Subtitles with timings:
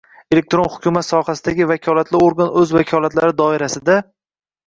[0.35, 3.99] Elektron hukumat sohasidagi vakolatli organ o‘z vakolatlari doirasida: